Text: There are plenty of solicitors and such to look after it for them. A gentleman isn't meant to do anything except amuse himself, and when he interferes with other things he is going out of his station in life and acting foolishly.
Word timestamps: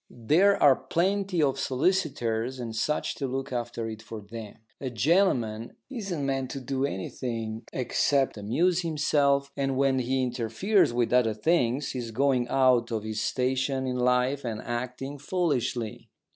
There 0.09 0.57
are 0.59 0.75
plenty 0.75 1.43
of 1.43 1.59
solicitors 1.59 2.59
and 2.59 2.75
such 2.75 3.13
to 3.17 3.27
look 3.27 3.53
after 3.53 3.87
it 3.87 4.01
for 4.01 4.19
them. 4.19 4.55
A 4.79 4.89
gentleman 4.89 5.75
isn't 5.91 6.25
meant 6.25 6.49
to 6.49 6.59
do 6.59 6.85
anything 6.87 7.65
except 7.71 8.35
amuse 8.35 8.79
himself, 8.81 9.51
and 9.55 9.77
when 9.77 9.99
he 9.99 10.23
interferes 10.23 10.91
with 10.91 11.13
other 11.13 11.35
things 11.35 11.91
he 11.91 11.99
is 11.99 12.09
going 12.09 12.47
out 12.47 12.89
of 12.91 13.03
his 13.03 13.21
station 13.21 13.85
in 13.85 13.97
life 13.99 14.43
and 14.43 14.61
acting 14.63 15.19
foolishly. 15.19 16.09